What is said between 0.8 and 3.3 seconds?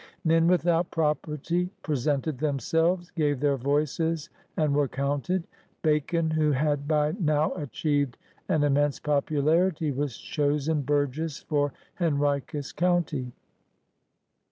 property presented themselves,